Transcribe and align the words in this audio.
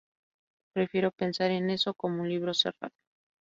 Prefiero 0.73 1.11
pensar 1.11 1.51
en 1.51 1.69
eso 1.69 1.93
como 1.93 2.23
un 2.23 2.29
libro 2.29 2.55
cerrado. 2.55 2.95